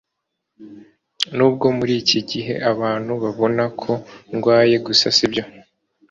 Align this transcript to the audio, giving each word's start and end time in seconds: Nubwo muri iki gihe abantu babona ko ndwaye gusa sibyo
Nubwo 1.35 1.65
muri 1.77 1.93
iki 2.01 2.19
gihe 2.29 2.53
abantu 2.71 3.11
babona 3.23 3.63
ko 3.81 3.91
ndwaye 4.35 4.75
gusa 4.85 5.05
sibyo 5.17 5.43